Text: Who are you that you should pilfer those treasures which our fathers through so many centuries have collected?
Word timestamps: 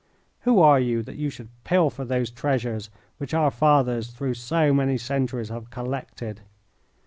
Who 0.39 0.59
are 0.59 0.79
you 0.79 1.03
that 1.03 1.17
you 1.17 1.29
should 1.29 1.49
pilfer 1.63 2.03
those 2.03 2.31
treasures 2.31 2.89
which 3.19 3.35
our 3.35 3.51
fathers 3.51 4.09
through 4.09 4.33
so 4.33 4.73
many 4.73 4.97
centuries 4.97 5.49
have 5.49 5.69
collected? 5.69 6.41